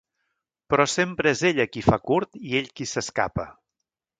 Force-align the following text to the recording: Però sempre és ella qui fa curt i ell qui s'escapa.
Però 0.73 0.87
sempre 0.93 1.33
és 1.35 1.43
ella 1.51 1.67
qui 1.75 1.85
fa 1.91 1.99
curt 2.13 2.41
i 2.49 2.59
ell 2.63 2.73
qui 2.81 2.89
s'escapa. 2.93 3.47